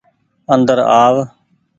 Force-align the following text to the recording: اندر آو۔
اندر 0.53 0.79
آو۔ 1.03 1.15